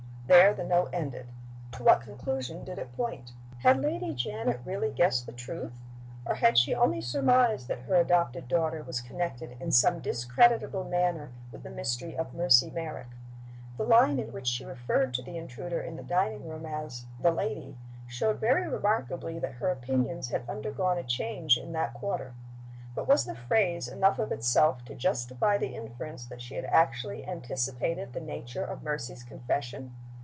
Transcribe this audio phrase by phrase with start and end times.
[0.27, 1.25] There the note ended.
[1.73, 3.33] To what conclusion did it point?
[3.63, 5.73] Had Lady Janet really guessed the truth?
[6.25, 11.31] or had she only surmised that her adopted daughter was connected in some discreditable manner
[11.51, 13.09] with the mystery of "Mercy Merrick"?
[13.75, 17.31] The line in which she referred to the intruder in the dining room as "the
[17.31, 17.75] lady"
[18.07, 22.33] showed very remarkably that her opinions had undergone a change in that quarter.
[22.95, 27.27] But was the phrase enough of itself to justify the inference that she had actually
[27.27, 29.93] anticipated the nature of Mercy's confession?